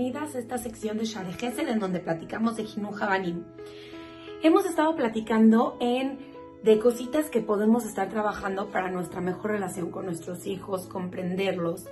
[0.00, 3.44] bienvenidas a esta sección de Share en donde platicamos de Hinu Habanim.
[4.42, 6.18] Hemos estado platicando en
[6.62, 11.84] de cositas que podemos estar trabajando para nuestra mejor relación con nuestros hijos, comprenderlos.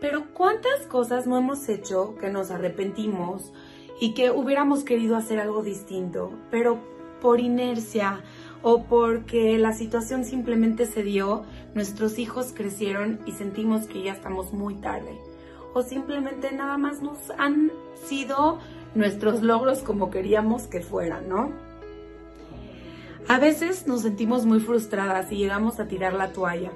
[0.00, 3.52] Pero ¿cuántas cosas no hemos hecho que nos arrepentimos
[4.00, 6.78] y que hubiéramos querido hacer algo distinto, pero
[7.20, 8.22] por inercia
[8.62, 11.44] o porque la situación simplemente se dio,
[11.74, 15.29] nuestros hijos crecieron y sentimos que ya estamos muy tarde?
[15.72, 18.58] O simplemente nada más nos han sido
[18.94, 21.52] nuestros logros como queríamos que fueran, ¿no?
[23.28, 26.72] A veces nos sentimos muy frustradas y llegamos a tirar la toalla,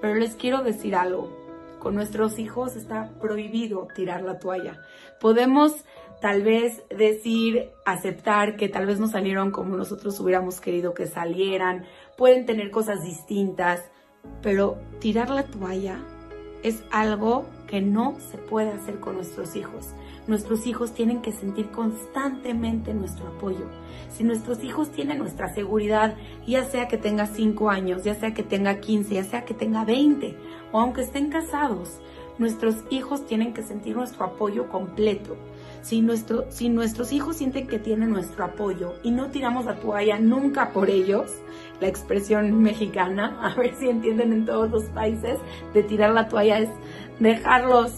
[0.00, 1.40] pero les quiero decir algo.
[1.78, 4.80] Con nuestros hijos está prohibido tirar la toalla.
[5.20, 5.84] Podemos
[6.22, 11.84] tal vez decir, aceptar que tal vez no salieron como nosotros hubiéramos querido que salieran,
[12.16, 13.90] pueden tener cosas distintas,
[14.40, 15.98] pero tirar la toalla
[16.62, 19.94] es algo que no se puede hacer con nuestros hijos.
[20.26, 23.64] Nuestros hijos tienen que sentir constantemente nuestro apoyo.
[24.10, 26.14] Si nuestros hijos tienen nuestra seguridad,
[26.46, 29.86] ya sea que tenga 5 años, ya sea que tenga 15, ya sea que tenga
[29.86, 30.36] 20,
[30.70, 31.98] o aunque estén casados,
[32.36, 35.38] nuestros hijos tienen que sentir nuestro apoyo completo.
[35.82, 40.18] Si, nuestro, si nuestros hijos sienten que tienen nuestro apoyo y no tiramos la toalla
[40.18, 41.30] nunca por ellos,
[41.80, 45.38] la expresión mexicana, a ver si entienden en todos los países,
[45.74, 46.68] de tirar la toalla es
[47.18, 47.92] dejarlos,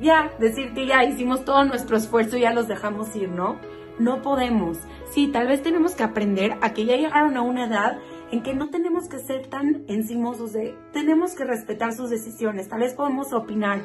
[0.00, 3.56] ya, decir que ya hicimos todo nuestro esfuerzo y ya los dejamos ir, ¿no?
[3.98, 4.78] No podemos.
[5.10, 7.98] Sí, tal vez tenemos que aprender a que ya llegaron a una edad
[8.30, 12.80] en que no tenemos que ser tan encimosos de, tenemos que respetar sus decisiones, tal
[12.80, 13.80] vez podemos opinar,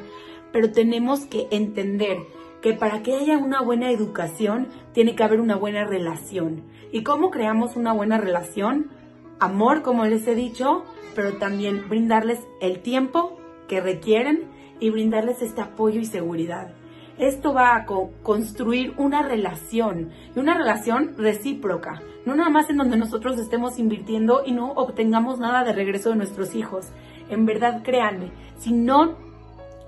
[0.52, 2.18] pero tenemos que entender
[2.64, 6.62] que para que haya una buena educación tiene que haber una buena relación.
[6.92, 8.90] ¿Y cómo creamos una buena relación?
[9.38, 10.82] Amor, como les he dicho,
[11.14, 14.44] pero también brindarles el tiempo que requieren
[14.80, 16.72] y brindarles este apoyo y seguridad.
[17.18, 22.96] Esto va a construir una relación, y una relación recíproca, no nada más en donde
[22.96, 26.86] nosotros estemos invirtiendo y no obtengamos nada de regreso de nuestros hijos.
[27.28, 29.33] En verdad, créanme, si no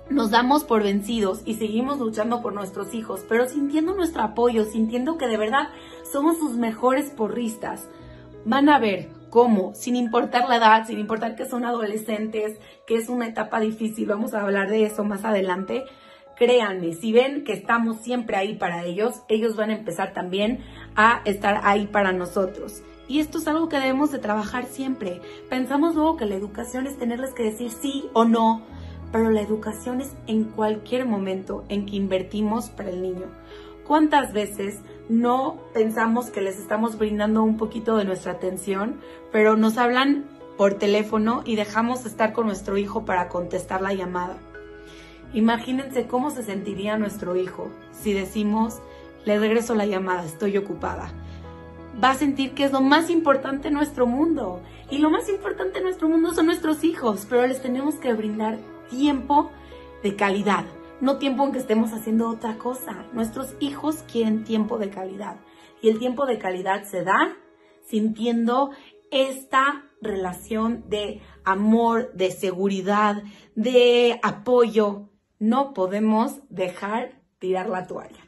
[0.09, 5.17] nos damos por vencidos y seguimos luchando por nuestros hijos, pero sintiendo nuestro apoyo, sintiendo
[5.17, 5.69] que de verdad
[6.11, 7.87] somos sus mejores porristas,
[8.45, 13.09] van a ver cómo, sin importar la edad, sin importar que son adolescentes, que es
[13.09, 15.83] una etapa difícil, vamos a hablar de eso más adelante,
[16.37, 20.63] créanme, si ven que estamos siempre ahí para ellos, ellos van a empezar también
[20.95, 22.81] a estar ahí para nosotros.
[23.09, 25.21] Y esto es algo que debemos de trabajar siempre.
[25.49, 28.63] Pensamos luego que la educación es tenerles que decir sí o no,
[29.11, 33.25] pero la educación es en cualquier momento en que invertimos para el niño.
[33.85, 38.99] ¿Cuántas veces no pensamos que les estamos brindando un poquito de nuestra atención,
[39.31, 40.25] pero nos hablan
[40.57, 44.37] por teléfono y dejamos de estar con nuestro hijo para contestar la llamada?
[45.33, 47.69] Imagínense cómo se sentiría nuestro hijo
[48.01, 48.79] si decimos,
[49.25, 51.11] le regreso la llamada, estoy ocupada.
[52.01, 54.61] Va a sentir que es lo más importante en nuestro mundo.
[54.89, 58.59] Y lo más importante en nuestro mundo son nuestros hijos, pero les tenemos que brindar
[58.89, 59.51] tiempo
[60.03, 60.65] de calidad
[60.99, 63.05] no tiempo en que estemos haciendo otra cosa.
[63.13, 65.37] Nuestros hijos quieren tiempo de calidad
[65.81, 67.37] y el tiempo de calidad se da
[67.85, 68.71] sintiendo
[69.11, 73.23] esta relación de amor, de seguridad,
[73.55, 75.09] de apoyo.
[75.39, 78.26] No podemos dejar tirar la toalla.